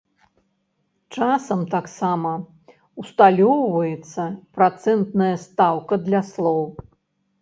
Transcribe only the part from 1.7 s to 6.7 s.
таксама ўсталёўваецца працэнтная стаўка для слоў.